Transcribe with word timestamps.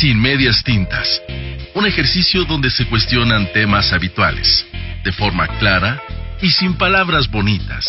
Sin 0.00 0.22
medias 0.22 0.62
tintas. 0.64 1.20
Un 1.74 1.84
ejercicio 1.84 2.44
donde 2.44 2.70
se 2.70 2.88
cuestionan 2.88 3.52
temas 3.52 3.92
habituales, 3.92 4.64
de 5.04 5.10
forma 5.10 5.48
clara 5.58 6.00
y 6.40 6.50
sin 6.50 6.78
palabras 6.78 7.28
bonitas. 7.28 7.84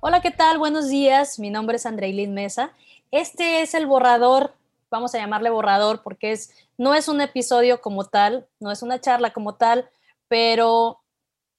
Hola, 0.00 0.20
¿qué 0.20 0.30
tal? 0.30 0.58
Buenos 0.58 0.90
días. 0.90 1.38
Mi 1.38 1.48
nombre 1.48 1.76
es 1.76 1.86
Andreilín 1.86 2.34
Mesa. 2.34 2.70
Este 3.10 3.62
es 3.62 3.72
el 3.72 3.86
borrador, 3.86 4.54
vamos 4.90 5.14
a 5.14 5.18
llamarle 5.18 5.48
borrador 5.48 6.02
porque 6.02 6.32
es, 6.32 6.52
no 6.76 6.94
es 6.94 7.08
un 7.08 7.22
episodio 7.22 7.80
como 7.80 8.04
tal, 8.04 8.46
no 8.60 8.72
es 8.72 8.82
una 8.82 9.00
charla 9.00 9.32
como 9.32 9.54
tal, 9.54 9.88
pero 10.28 11.00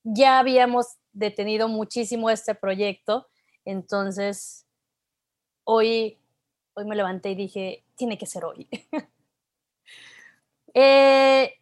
ya 0.04 0.38
habíamos 0.38 0.86
detenido 1.14 1.68
muchísimo 1.68 2.30
este 2.30 2.54
proyecto. 2.54 3.26
Entonces, 3.66 4.65
hoy, 5.66 6.18
hoy 6.74 6.86
me 6.86 6.96
levanté 6.96 7.32
y 7.32 7.36
dije, 7.36 7.84
tiene 7.96 8.18
que 8.18 8.26
ser 8.26 8.46
hoy. 8.46 8.70
Eh, 10.78 11.54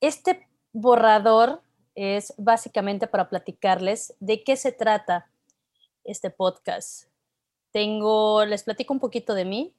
este 0.00 0.48
borrador 0.72 1.62
es 1.94 2.32
básicamente 2.38 3.06
para 3.06 3.28
platicarles 3.28 4.14
de 4.18 4.42
qué 4.44 4.56
se 4.56 4.72
trata 4.72 5.30
este 6.04 6.30
podcast. 6.30 7.10
Tengo, 7.70 8.46
les 8.46 8.62
platico 8.62 8.94
un 8.94 9.00
poquito 9.00 9.34
de 9.34 9.44
mí. 9.44 9.76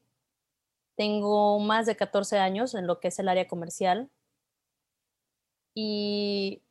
Tengo 0.96 1.58
más 1.60 1.88
de 1.88 1.96
14 1.96 2.38
años 2.38 2.76
en 2.76 2.86
lo 2.86 3.00
que 3.00 3.08
es 3.08 3.18
el 3.18 3.30
área 3.30 3.48
comercial. 3.48 4.12
Y 5.74 6.62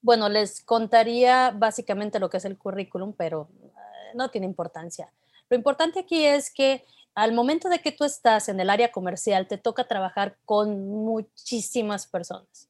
bueno, 0.00 0.28
les 0.28 0.62
contaría 0.62 1.50
básicamente 1.50 2.20
lo 2.20 2.30
que 2.30 2.36
es 2.36 2.44
el 2.44 2.56
currículum, 2.56 3.14
pero 3.14 3.48
eh, 3.64 4.12
no 4.14 4.30
tiene 4.30 4.46
importancia. 4.46 5.12
Lo 5.48 5.56
importante 5.56 6.00
aquí 6.00 6.24
es 6.24 6.52
que 6.52 6.84
al 7.14 7.32
momento 7.32 7.68
de 7.68 7.78
que 7.78 7.92
tú 7.92 8.04
estás 8.04 8.48
en 8.48 8.60
el 8.60 8.68
área 8.68 8.92
comercial, 8.92 9.46
te 9.48 9.56
toca 9.56 9.88
trabajar 9.88 10.36
con 10.44 10.88
muchísimas 10.88 12.06
personas, 12.06 12.68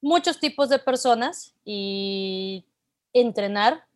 muchos 0.00 0.38
tipos 0.38 0.68
de 0.68 0.78
personas 0.78 1.54
y 1.64 2.64
entrenar 3.12 3.86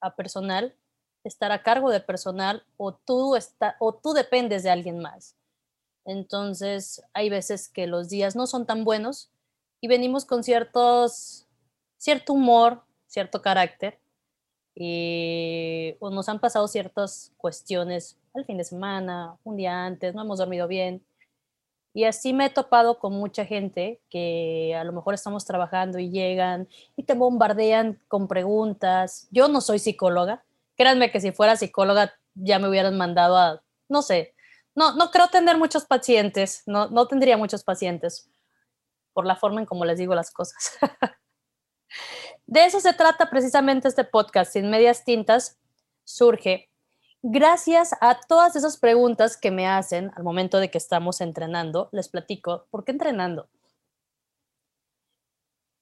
a 0.00 0.14
personal, 0.14 0.76
estar 1.24 1.50
a 1.50 1.62
cargo 1.62 1.90
de 1.90 2.00
personal 2.00 2.64
o 2.76 2.94
tú, 2.94 3.34
está, 3.34 3.76
o 3.80 3.92
tú 3.92 4.12
dependes 4.12 4.62
de 4.62 4.70
alguien 4.70 5.00
más. 5.00 5.34
Entonces, 6.04 7.02
hay 7.12 7.28
veces 7.28 7.68
que 7.68 7.88
los 7.88 8.08
días 8.08 8.36
no 8.36 8.46
son 8.46 8.64
tan 8.64 8.84
buenos 8.84 9.32
y 9.80 9.88
venimos 9.88 10.24
con 10.24 10.44
ciertos, 10.44 11.48
cierto 11.96 12.34
humor, 12.34 12.84
cierto 13.08 13.42
carácter 13.42 13.98
y 14.78 15.96
nos 16.00 16.28
han 16.28 16.38
pasado 16.38 16.68
ciertas 16.68 17.32
cuestiones 17.38 18.18
al 18.34 18.44
fin 18.44 18.58
de 18.58 18.64
semana, 18.64 19.36
un 19.42 19.56
día 19.56 19.86
antes, 19.86 20.14
no 20.14 20.22
hemos 20.22 20.38
dormido 20.38 20.68
bien. 20.68 21.02
Y 21.94 22.04
así 22.04 22.34
me 22.34 22.46
he 22.46 22.50
topado 22.50 22.98
con 22.98 23.14
mucha 23.14 23.46
gente 23.46 24.02
que 24.10 24.76
a 24.78 24.84
lo 24.84 24.92
mejor 24.92 25.14
estamos 25.14 25.46
trabajando 25.46 25.98
y 25.98 26.10
llegan 26.10 26.68
y 26.94 27.04
te 27.04 27.14
bombardean 27.14 27.98
con 28.06 28.28
preguntas. 28.28 29.28
Yo 29.30 29.48
no 29.48 29.62
soy 29.62 29.78
psicóloga. 29.78 30.44
Créanme 30.76 31.10
que 31.10 31.22
si 31.22 31.32
fuera 31.32 31.56
psicóloga 31.56 32.12
ya 32.34 32.58
me 32.58 32.68
hubieran 32.68 32.98
mandado 32.98 33.38
a, 33.38 33.62
no 33.88 34.02
sé, 34.02 34.34
no, 34.74 34.94
no 34.94 35.10
creo 35.10 35.28
tener 35.28 35.56
muchos 35.56 35.86
pacientes, 35.86 36.62
no, 36.66 36.88
no 36.90 37.08
tendría 37.08 37.38
muchos 37.38 37.64
pacientes 37.64 38.30
por 39.14 39.24
la 39.24 39.36
forma 39.36 39.60
en 39.60 39.66
cómo 39.66 39.86
les 39.86 39.96
digo 39.96 40.14
las 40.14 40.30
cosas. 40.30 40.78
De 42.46 42.64
eso 42.64 42.78
se 42.78 42.92
trata 42.92 43.28
precisamente 43.28 43.88
este 43.88 44.04
podcast, 44.04 44.52
Sin 44.52 44.70
Medias 44.70 45.04
Tintas, 45.04 45.58
surge 46.04 46.70
gracias 47.20 47.90
a 48.00 48.20
todas 48.20 48.54
esas 48.54 48.76
preguntas 48.76 49.36
que 49.36 49.50
me 49.50 49.66
hacen 49.66 50.12
al 50.14 50.22
momento 50.22 50.60
de 50.60 50.70
que 50.70 50.78
estamos 50.78 51.20
entrenando. 51.20 51.88
Les 51.90 52.08
platico, 52.08 52.66
¿por 52.70 52.84
qué 52.84 52.92
entrenando? 52.92 53.48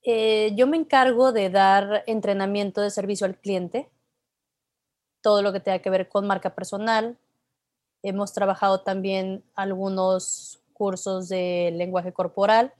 Eh, 0.03 0.55
yo 0.57 0.67
me 0.67 0.79
encargo 0.79 1.33
de 1.33 1.51
dar 1.51 2.03
entrenamiento 2.07 2.81
de 2.81 2.91
servicio 2.91 3.27
al 3.27 3.37
cliente, 3.37 3.91
todo 5.21 5.43
lo 5.43 5.53
que 5.53 5.61
tenga 5.61 5.81
que 5.81 5.91
ver 5.91 6.09
con 6.09 6.27
marca 6.27 6.55
personal. 6.55 7.19
Hemos 8.03 8.33
trabajado 8.33 8.81
también 8.81 9.45
algunos 9.55 10.63
cursos 10.73 11.29
de 11.29 11.73
lenguaje 11.75 12.15
corporal 12.15 12.73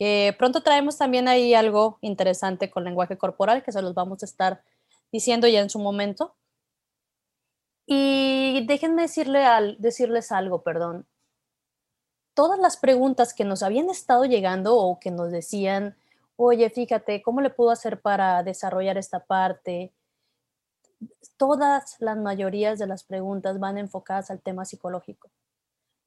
que 0.00 0.34
pronto 0.38 0.62
traemos 0.62 0.96
también 0.96 1.28
ahí 1.28 1.52
algo 1.52 1.98
interesante 2.00 2.70
con 2.70 2.84
lenguaje 2.84 3.18
corporal 3.18 3.62
que 3.62 3.70
se 3.70 3.82
los 3.82 3.92
vamos 3.92 4.22
a 4.22 4.24
estar 4.24 4.64
diciendo 5.12 5.46
ya 5.46 5.60
en 5.60 5.68
su 5.68 5.78
momento. 5.78 6.34
Y 7.84 8.64
déjenme 8.66 9.02
decirle 9.02 9.44
al, 9.44 9.76
decirles 9.78 10.32
algo, 10.32 10.62
perdón. 10.62 11.06
Todas 12.32 12.58
las 12.58 12.78
preguntas 12.78 13.34
que 13.34 13.44
nos 13.44 13.62
habían 13.62 13.90
estado 13.90 14.24
llegando 14.24 14.74
o 14.74 14.98
que 14.98 15.10
nos 15.10 15.30
decían, 15.30 15.94
oye, 16.36 16.70
fíjate, 16.70 17.20
¿cómo 17.20 17.42
le 17.42 17.50
puedo 17.50 17.68
hacer 17.68 18.00
para 18.00 18.42
desarrollar 18.42 18.96
esta 18.96 19.26
parte? 19.26 19.92
Todas 21.36 21.96
las 22.00 22.16
mayorías 22.16 22.78
de 22.78 22.86
las 22.86 23.04
preguntas 23.04 23.60
van 23.60 23.76
enfocadas 23.76 24.30
al 24.30 24.40
tema 24.40 24.64
psicológico 24.64 25.28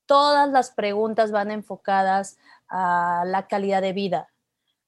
todas 0.06 0.50
las 0.50 0.72
preguntas 0.72 1.31
van 1.31 1.52
enfocadas 1.52 2.38
a 2.68 3.24
la 3.25 3.47
calidad 3.47 3.81
de 3.81 3.94
vida, 3.94 4.30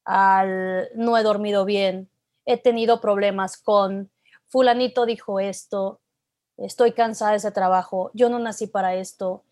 al 0.04 0.90
no 0.96 1.18
he 1.18 1.24
dormido 1.24 1.66
bien, 1.66 2.10
he 2.46 2.58
tenido 2.58 3.02
problemas 3.02 3.58
con, 3.58 4.12
fulanito 4.48 5.06
dijo 5.06 5.40
esto, 5.40 6.00
estoy 6.58 6.94
cansada 6.94 7.32
de 7.32 7.38
ese 7.38 7.52
trabajo, 7.52 8.12
yo 8.14 8.30
no 8.30 8.40
nací 8.40 8.68
para 8.68 8.96
esto. 8.96 9.44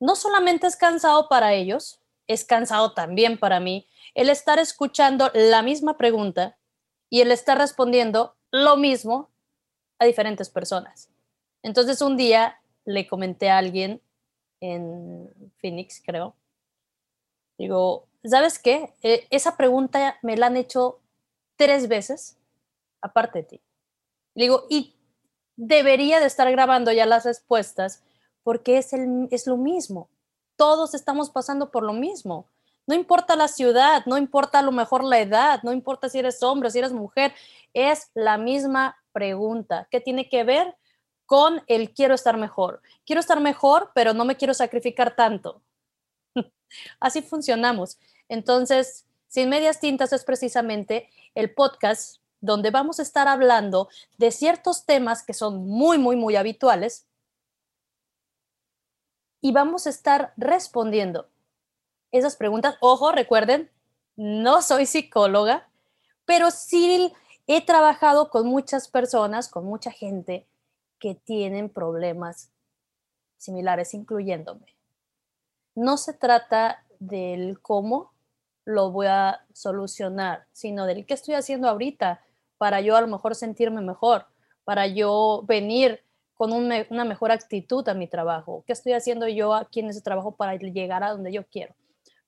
No 0.00 0.16
solamente 0.16 0.66
es 0.66 0.76
cansado 0.76 1.28
para 1.28 1.52
ellos, 1.52 2.00
es 2.26 2.44
cansado 2.44 2.92
también 2.92 3.38
para 3.38 3.60
mí 3.60 3.86
el 4.14 4.28
estar 4.28 4.58
escuchando 4.58 5.30
la 5.32 5.62
misma 5.62 5.96
pregunta 5.96 6.56
y 7.08 7.20
el 7.20 7.30
estar 7.30 7.58
respondiendo 7.58 8.36
lo 8.50 8.76
mismo 8.76 9.30
a 9.98 10.04
diferentes 10.04 10.50
personas. 10.50 11.08
Entonces 11.62 12.02
un 12.02 12.16
día 12.16 12.60
le 12.84 13.06
comenté 13.06 13.50
a 13.50 13.58
alguien 13.58 14.02
en 14.62 15.28
Phoenix, 15.60 16.00
creo. 16.04 16.34
Digo, 17.58 18.06
¿sabes 18.24 18.58
qué? 18.58 18.94
Eh, 19.02 19.26
esa 19.30 19.56
pregunta 19.56 20.16
me 20.22 20.36
la 20.36 20.46
han 20.46 20.56
hecho 20.56 21.00
tres 21.56 21.88
veces, 21.88 22.38
aparte 23.00 23.40
de 23.40 23.44
ti. 23.44 23.60
Digo, 24.34 24.66
y 24.70 24.94
debería 25.56 26.20
de 26.20 26.26
estar 26.26 26.50
grabando 26.50 26.92
ya 26.92 27.04
las 27.06 27.24
respuestas 27.24 28.02
porque 28.42 28.78
es, 28.78 28.92
el, 28.92 29.28
es 29.30 29.46
lo 29.46 29.56
mismo. 29.56 30.08
Todos 30.56 30.94
estamos 30.94 31.30
pasando 31.30 31.70
por 31.70 31.82
lo 31.82 31.92
mismo. 31.92 32.48
No 32.86 32.94
importa 32.94 33.36
la 33.36 33.48
ciudad, 33.48 34.04
no 34.06 34.16
importa 34.16 34.60
a 34.60 34.62
lo 34.62 34.72
mejor 34.72 35.04
la 35.04 35.20
edad, 35.20 35.60
no 35.62 35.72
importa 35.72 36.08
si 36.08 36.18
eres 36.18 36.42
hombre, 36.42 36.70
si 36.70 36.78
eres 36.78 36.92
mujer, 36.92 37.32
es 37.74 38.10
la 38.14 38.38
misma 38.38 38.96
pregunta. 39.12 39.86
¿Qué 39.90 40.00
tiene 40.00 40.28
que 40.28 40.44
ver? 40.44 40.76
Con 41.32 41.62
el 41.66 41.94
quiero 41.94 42.12
estar 42.14 42.36
mejor. 42.36 42.82
Quiero 43.06 43.18
estar 43.18 43.40
mejor, 43.40 43.90
pero 43.94 44.12
no 44.12 44.26
me 44.26 44.36
quiero 44.36 44.52
sacrificar 44.52 45.16
tanto. 45.16 45.62
Así 47.00 47.22
funcionamos. 47.22 47.98
Entonces, 48.28 49.06
Sin 49.28 49.48
Medias 49.48 49.80
Tintas 49.80 50.12
es 50.12 50.24
precisamente 50.24 51.08
el 51.34 51.54
podcast 51.54 52.18
donde 52.42 52.70
vamos 52.70 52.98
a 52.98 53.02
estar 53.02 53.28
hablando 53.28 53.88
de 54.18 54.30
ciertos 54.30 54.84
temas 54.84 55.22
que 55.22 55.32
son 55.32 55.66
muy, 55.66 55.96
muy, 55.96 56.16
muy 56.16 56.36
habituales 56.36 57.06
y 59.40 59.52
vamos 59.52 59.86
a 59.86 59.90
estar 59.90 60.34
respondiendo 60.36 61.30
esas 62.10 62.36
preguntas. 62.36 62.76
Ojo, 62.82 63.10
recuerden, 63.10 63.70
no 64.16 64.60
soy 64.60 64.84
psicóloga, 64.84 65.66
pero 66.26 66.50
sí 66.50 67.10
he 67.46 67.64
trabajado 67.64 68.28
con 68.28 68.46
muchas 68.48 68.88
personas, 68.88 69.48
con 69.48 69.64
mucha 69.64 69.90
gente 69.90 70.46
que 71.02 71.16
tienen 71.16 71.68
problemas 71.68 72.52
similares, 73.36 73.92
incluyéndome. 73.92 74.76
No 75.74 75.96
se 75.96 76.12
trata 76.12 76.86
del 77.00 77.60
cómo 77.60 78.12
lo 78.64 78.92
voy 78.92 79.08
a 79.08 79.44
solucionar, 79.52 80.46
sino 80.52 80.86
del 80.86 81.04
qué 81.04 81.14
estoy 81.14 81.34
haciendo 81.34 81.68
ahorita 81.68 82.20
para 82.56 82.80
yo 82.80 82.94
a 82.94 83.00
lo 83.00 83.08
mejor 83.08 83.34
sentirme 83.34 83.80
mejor, 83.80 84.26
para 84.62 84.86
yo 84.86 85.42
venir 85.48 86.04
con 86.34 86.52
una 86.52 87.04
mejor 87.04 87.32
actitud 87.32 87.88
a 87.88 87.94
mi 87.94 88.06
trabajo, 88.06 88.62
qué 88.64 88.72
estoy 88.72 88.92
haciendo 88.92 89.26
yo 89.26 89.54
aquí 89.54 89.80
en 89.80 89.88
ese 89.88 90.02
trabajo 90.02 90.36
para 90.36 90.54
llegar 90.54 91.02
a 91.02 91.10
donde 91.10 91.32
yo 91.32 91.44
quiero. 91.48 91.74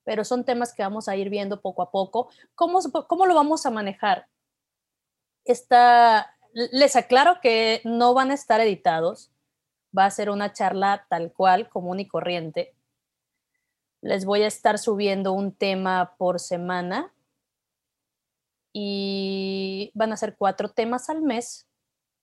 Pero 0.03 0.25
son 0.25 0.43
temas 0.43 0.73
que 0.73 0.83
vamos 0.83 1.07
a 1.07 1.15
ir 1.15 1.29
viendo 1.29 1.61
poco 1.61 1.81
a 1.81 1.91
poco. 1.91 2.27
¿Cómo, 2.55 2.79
cómo 3.07 3.25
lo 3.25 3.35
vamos 3.35 3.65
a 3.65 3.71
manejar? 3.71 4.27
Esta, 5.45 6.34
les 6.55 6.95
aclaro 6.95 7.41
que 7.41 7.81
no 7.83 8.13
van 8.13 8.31
a 8.31 8.33
estar 8.33 8.61
editados, 8.61 9.29
va 9.97 10.05
a 10.05 10.11
ser 10.11 10.29
una 10.29 10.53
charla 10.53 11.05
tal 11.09 11.33
cual, 11.33 11.69
común 11.69 11.99
y 11.99 12.07
corriente. 12.07 12.73
Les 14.01 14.23
voy 14.23 14.43
a 14.43 14.47
estar 14.47 14.79
subiendo 14.79 15.33
un 15.33 15.51
tema 15.51 16.15
por 16.17 16.39
semana 16.39 17.13
y 18.71 19.91
van 19.95 20.13
a 20.13 20.17
ser 20.17 20.37
cuatro 20.37 20.69
temas 20.69 21.09
al 21.09 21.21
mes, 21.21 21.67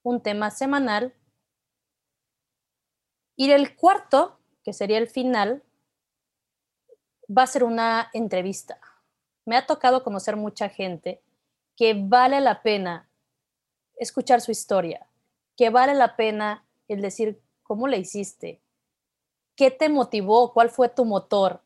un 0.02 0.22
tema 0.22 0.50
semanal 0.50 1.14
Y 3.36 3.50
el 3.50 3.76
cuarto, 3.76 4.38
que 4.62 4.72
sería 4.72 4.98
el 4.98 5.08
final, 5.08 5.62
va 7.26 7.42
a 7.42 7.46
ser 7.46 7.64
una 7.64 8.10
entrevista. 8.12 8.78
Me 9.44 9.56
ha 9.56 9.66
tocado 9.66 10.04
conocer 10.04 10.36
mucha 10.36 10.68
gente 10.68 11.22
que 11.76 11.94
vale 11.94 12.40
la 12.40 12.62
pena 12.62 13.08
escuchar 14.02 14.40
su 14.40 14.50
historia, 14.50 15.06
que 15.56 15.70
vale 15.70 15.94
la 15.94 16.16
pena 16.16 16.64
el 16.88 17.00
decir 17.00 17.40
cómo 17.62 17.88
le 17.88 17.98
hiciste, 17.98 18.60
qué 19.56 19.70
te 19.70 19.88
motivó, 19.88 20.52
cuál 20.52 20.70
fue 20.70 20.88
tu 20.88 21.04
motor 21.04 21.60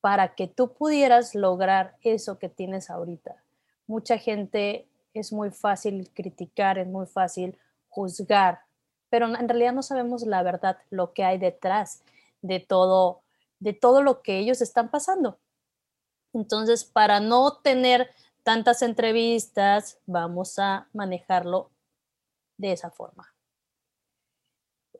para 0.00 0.34
que 0.34 0.46
tú 0.46 0.72
pudieras 0.72 1.34
lograr 1.34 1.96
eso 2.02 2.38
que 2.38 2.48
tienes 2.48 2.90
ahorita. 2.90 3.42
Mucha 3.86 4.18
gente 4.18 4.88
es 5.12 5.32
muy 5.32 5.50
fácil 5.50 6.10
criticar, 6.14 6.78
es 6.78 6.86
muy 6.86 7.06
fácil 7.06 7.58
juzgar, 7.88 8.60
pero 9.10 9.26
en 9.26 9.48
realidad 9.48 9.72
no 9.72 9.82
sabemos 9.82 10.22
la 10.22 10.42
verdad, 10.42 10.78
lo 10.90 11.12
que 11.12 11.24
hay 11.24 11.38
detrás 11.38 12.02
de 12.40 12.60
todo, 12.60 13.20
de 13.58 13.72
todo 13.72 14.02
lo 14.02 14.22
que 14.22 14.38
ellos 14.38 14.62
están 14.62 14.90
pasando. 14.90 15.38
Entonces, 16.32 16.84
para 16.84 17.20
no 17.20 17.58
tener 17.58 18.10
tantas 18.42 18.82
entrevistas, 18.82 19.98
vamos 20.06 20.58
a 20.58 20.88
manejarlo 20.92 21.70
de 22.56 22.72
esa 22.72 22.90
forma. 22.90 23.34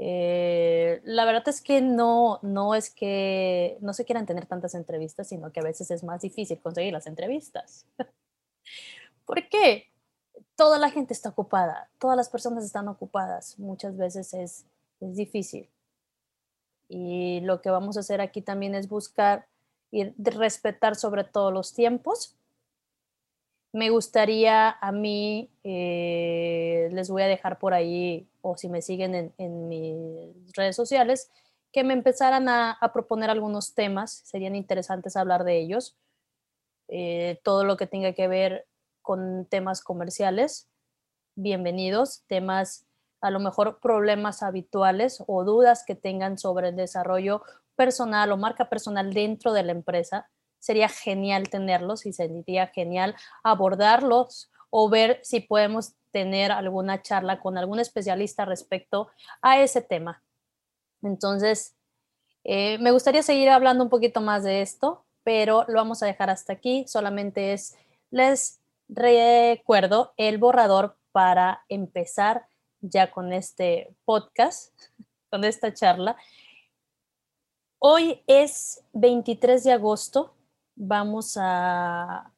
Eh, 0.03 1.03
la 1.05 1.27
verdad 1.27 1.47
es 1.49 1.61
que 1.61 1.83
no, 1.83 2.39
no 2.43 2.75
es 2.75 2.89
que 2.89 3.77
no 3.83 3.93
se 3.93 4.07
quieran 4.07 4.25
tener 4.25 4.47
tantas 4.47 4.75
entrevistas, 4.75 5.29
sino 5.29 5.53
que 5.53 5.61
a 5.61 5.65
veces 5.65 5.91
es 5.91 6.03
más 6.03 6.23
difícil 6.23 6.59
conseguir 6.59 6.93
las 6.93 7.07
entrevistas. 7.07 7.87
¿Por 9.27 9.49
qué? 9.49 9.89
Toda 10.57 10.79
la 10.79 10.91
gente 10.91 11.13
está 11.13 11.29
ocupada, 11.29 11.91
todas 11.99 12.17
las 12.17 12.31
personas 12.31 12.65
están 12.65 12.89
ocupadas, 12.89 13.59
muchas 13.59 13.97
veces 13.97 14.33
es, 14.33 14.65
es 15.01 15.17
difícil. 15.17 15.69
Y 16.89 17.41
lo 17.41 17.61
que 17.61 17.71
vamos 17.71 17.97
a 17.97 18.01
hacer 18.01 18.21
aquí 18.21 18.41
también 18.43 18.75
es 18.75 18.89
buscar 18.89 19.47
y 19.91 20.11
respetar 20.17 20.97
sobre 20.97 21.25
todo 21.25 21.51
los 21.51 21.75
tiempos 21.75 22.37
me 23.73 23.91
gustaría 23.91 24.71
a 24.71 24.93
mí, 24.93 25.51
eh, 25.63 26.89
les 26.93 27.09
voy 27.09 27.23
a 27.23 27.29
dejar 27.29 27.59
por 27.59 27.73
ahí, 27.73 28.29
o 28.43 28.57
si 28.57 28.69
me 28.69 28.83
siguen 28.83 29.33
en, 29.37 29.69
mis 29.69 30.53
redes 30.55 30.75
sociales, 30.75 31.31
que 31.73 31.85
me 31.85 31.95
empezaran 31.95 32.49
a, 32.49 32.79
proponer 32.93 33.31
algunos 33.31 33.75
temas, 33.75 34.23
serían 34.25 34.57
interesantes 34.57 35.17
hablar 35.17 35.45
de 35.45 35.59
ellos. 35.59 35.97
Eh, 36.89 37.41
todo 37.45 37.65
lo 37.65 37.77
que 37.77 37.87
tenga 37.87 38.13
que 38.13 38.27
ver 38.27 38.67
con 39.03 39.47
temas 39.47 39.83
comerciales, 39.83 40.69
bienvenidos, 41.37 42.25
temas 42.27 42.87
a 43.21 43.31
lo 43.31 43.39
mejor 43.39 43.79
problemas 43.81 44.43
habituales 44.43 45.23
o 45.27 45.45
dudas 45.45 45.85
que 45.87 45.95
tengan 45.95 46.39
sobre 46.39 46.71
el 46.71 46.77
desarrollo 46.77 47.43
personal 47.77 48.33
o 48.33 48.37
marca 48.37 48.69
personal 48.69 49.13
dentro 49.13 49.53
de 49.53 49.63
la 49.63 49.73
empresa 49.73 50.29
sería 50.61 50.89
genial 50.89 51.49
tenerlos 51.49 52.07
y 52.07 52.12
sería 52.12 52.69
genial 52.69 53.17
abordarlos 53.43 54.53
o 54.71 54.89
ver 54.89 55.19
si 55.25 55.41
podemos 55.41 55.95
tener 56.12 56.53
alguna 56.53 57.03
charla 57.03 57.41
con 57.41 57.59
algún 57.59 57.81
especialista 57.81 58.45
respecto 58.45 59.09
a 59.43 59.61
ese 59.61 59.83
tema. 59.83 60.23
Entonces, 61.03 61.75
eh, 62.45 62.79
me 62.79 62.93
gustaría 62.93 63.23
seguir 63.23 63.49
hablando 63.49 63.83
un 63.85 63.91
poquito 63.91 64.21
más 64.21 64.45
de 64.45 64.62
esto, 64.62 65.05
pero 65.25 65.65
lo 65.69 65.75
vamos 65.75 66.03
a 66.03 66.07
dejar 66.07 66.31
hasta 66.31 66.53
aquí. 66.53 66.85
Solamente 66.87 67.53
es, 67.53 67.77
les 68.11 68.61
recuerdo 68.89 70.12
el 70.17 70.39
borrador 70.39 70.97
para 71.12 71.65
empezar 71.69 72.47
ya 72.81 73.11
con 73.11 73.33
este 73.33 73.95
podcast, 74.05 74.73
con 75.31 75.45
esta 75.45 75.73
charla. 75.73 76.17
Hoy 77.79 78.23
es 78.27 78.85
23 78.93 79.65
de 79.65 79.73
agosto 79.73 80.35
vamos 80.82 81.37
a 81.38 82.32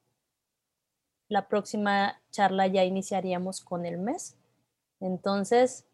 la 1.28 1.48
próxima 1.48 2.20
charla 2.32 2.66
ya 2.66 2.82
iniciaríamos 2.84 3.60
con 3.60 3.86
el 3.86 3.98
mes. 3.98 4.36
Entonces, 4.98 5.86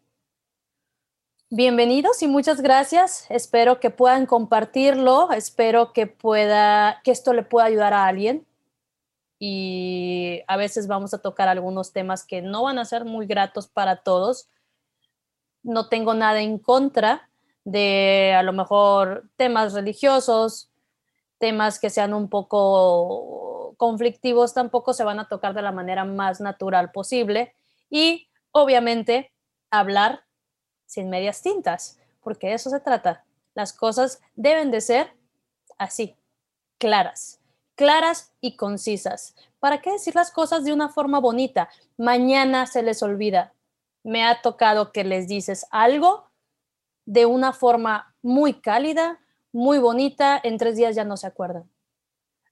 bienvenidos 1.51 2.23
y 2.23 2.27
muchas 2.27 2.61
gracias. 2.61 3.27
Espero 3.29 3.79
que 3.79 3.91
puedan 3.91 4.25
compartirlo, 4.25 5.31
espero 5.31 5.93
que 5.93 6.07
pueda 6.07 7.01
que 7.03 7.11
esto 7.11 7.33
le 7.33 7.43
pueda 7.43 7.67
ayudar 7.67 7.93
a 7.93 8.07
alguien. 8.07 8.47
Y 9.37 10.41
a 10.47 10.57
veces 10.57 10.87
vamos 10.87 11.13
a 11.13 11.21
tocar 11.21 11.47
algunos 11.49 11.93
temas 11.93 12.25
que 12.25 12.41
no 12.41 12.63
van 12.63 12.79
a 12.79 12.85
ser 12.85 13.05
muy 13.05 13.27
gratos 13.27 13.67
para 13.67 13.97
todos. 13.97 14.49
No 15.61 15.87
tengo 15.87 16.15
nada 16.15 16.41
en 16.41 16.57
contra 16.57 17.29
de 17.63 18.33
a 18.35 18.41
lo 18.41 18.53
mejor 18.53 19.29
temas 19.37 19.73
religiosos, 19.73 20.68
temas 21.39 21.79
que 21.79 21.89
sean 21.89 22.13
un 22.13 22.29
poco 22.29 23.73
conflictivos 23.77 24.53
tampoco 24.53 24.93
se 24.93 25.05
van 25.05 25.19
a 25.19 25.29
tocar 25.29 25.53
de 25.53 25.61
la 25.61 25.71
manera 25.71 26.03
más 26.03 26.41
natural 26.41 26.91
posible 26.91 27.53
y 27.89 28.27
obviamente 28.51 29.31
hablar 29.71 30.25
sin 30.85 31.09
medias 31.09 31.41
tintas, 31.41 31.97
porque 32.21 32.47
de 32.47 32.53
eso 32.55 32.69
se 32.69 32.81
trata. 32.81 33.23
Las 33.53 33.73
cosas 33.73 34.21
deben 34.35 34.69
de 34.69 34.81
ser 34.81 35.13
así, 35.77 36.17
claras, 36.77 37.39
claras 37.75 38.33
y 38.41 38.57
concisas. 38.57 39.35
¿Para 39.59 39.81
qué 39.81 39.91
decir 39.91 40.15
las 40.15 40.31
cosas 40.31 40.65
de 40.65 40.73
una 40.73 40.89
forma 40.89 41.19
bonita? 41.19 41.69
Mañana 41.97 42.65
se 42.65 42.83
les 42.83 43.01
olvida. 43.01 43.53
Me 44.03 44.25
ha 44.25 44.41
tocado 44.41 44.91
que 44.91 45.03
les 45.03 45.27
dices 45.27 45.65
algo 45.71 46.29
de 47.05 47.25
una 47.25 47.53
forma 47.53 48.13
muy 48.21 48.59
cálida, 48.61 49.19
muy 49.51 49.79
bonita, 49.79 50.39
en 50.43 50.57
tres 50.57 50.75
días 50.75 50.95
ya 50.95 51.05
no 51.05 51.17
se 51.17 51.27
acuerdan. 51.27 51.69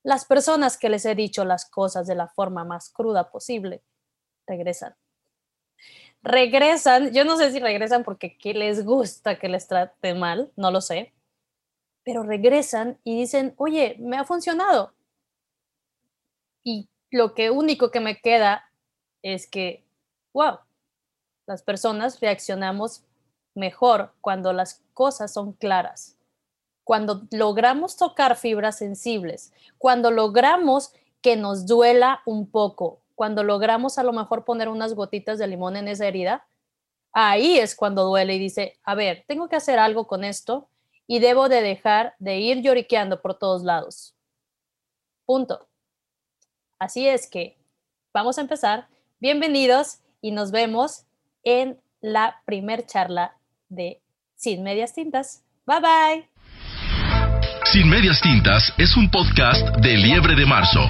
Las 0.03 0.25
personas 0.25 0.77
que 0.77 0.89
les 0.89 1.05
he 1.05 1.15
dicho 1.15 1.45
las 1.45 1.69
cosas 1.69 2.07
de 2.07 2.15
la 2.15 2.27
forma 2.27 2.63
más 2.63 2.89
cruda 2.89 3.29
posible, 3.29 3.83
regresan. 4.47 4.95
Regresan, 6.23 7.11
yo 7.13 7.25
no 7.25 7.37
sé 7.37 7.51
si 7.51 7.59
regresan 7.59 8.03
porque 8.03 8.37
les 8.53 8.83
gusta 8.85 9.37
que 9.37 9.49
les 9.49 9.67
trate 9.67 10.13
mal, 10.13 10.51
no 10.55 10.71
lo 10.71 10.81
sé, 10.81 11.13
pero 12.03 12.23
regresan 12.23 12.99
y 13.03 13.19
dicen, 13.19 13.53
oye, 13.57 13.97
me 13.99 14.17
ha 14.17 14.23
funcionado. 14.23 14.93
Y 16.63 16.89
lo 17.11 17.33
que 17.33 17.51
único 17.51 17.91
que 17.91 17.99
me 17.99 18.19
queda 18.19 18.71
es 19.21 19.47
que, 19.47 19.85
wow, 20.33 20.59
las 21.45 21.63
personas 21.63 22.19
reaccionamos 22.19 23.03
mejor 23.53 24.13
cuando 24.21 24.53
las 24.53 24.83
cosas 24.93 25.33
son 25.33 25.53
claras 25.53 26.16
cuando 26.87 27.27
logramos 27.31 27.97
tocar 27.97 28.37
fibras 28.37 28.77
sensibles, 28.77 29.51
cuando 29.77 30.09
logramos 30.09 30.93
que 31.21 31.35
nos 31.35 31.65
duela 31.65 32.21
un 32.25 32.49
poco, 32.49 33.01
cuando 33.13 33.43
logramos 33.43 33.97
a 33.97 34.03
lo 34.03 34.13
mejor 34.13 34.45
poner 34.45 34.69
unas 34.69 34.93
gotitas 34.93 35.37
de 35.37 35.47
limón 35.47 35.75
en 35.75 35.89
esa 35.89 36.07
herida, 36.07 36.47
ahí 37.11 37.57
es 37.57 37.75
cuando 37.75 38.05
duele 38.05 38.35
y 38.35 38.39
dice, 38.39 38.79
a 38.85 38.95
ver, 38.95 39.25
tengo 39.27 39.49
que 39.49 39.57
hacer 39.57 39.79
algo 39.79 40.07
con 40.07 40.23
esto 40.23 40.69
y 41.07 41.19
debo 41.19 41.49
de 41.49 41.61
dejar 41.61 42.15
de 42.19 42.39
ir 42.39 42.61
lloriqueando 42.61 43.21
por 43.21 43.37
todos 43.37 43.63
lados. 43.63 44.15
Punto. 45.25 45.67
Así 46.79 47.05
es 47.05 47.29
que 47.29 47.57
vamos 48.13 48.37
a 48.37 48.41
empezar. 48.41 48.87
Bienvenidos 49.19 49.99
y 50.21 50.31
nos 50.31 50.51
vemos 50.51 51.03
en 51.43 51.81
la 51.99 52.41
primer 52.45 52.85
charla 52.85 53.35
de 53.67 54.01
Sin 54.37 54.63
Medias 54.63 54.93
Tintas. 54.93 55.43
Bye 55.65 55.81
bye. 55.81 56.36
Sin 57.71 57.89
Medias 57.89 58.21
Tintas 58.21 58.73
es 58.77 58.95
un 58.95 59.09
podcast 59.09 59.75
de 59.77 59.97
Liebre 59.97 60.35
de 60.35 60.45
Marzo. 60.45 60.89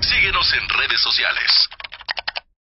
Síguenos 0.00 0.52
en 0.52 0.68
redes 0.68 1.00
sociales. 1.00 1.68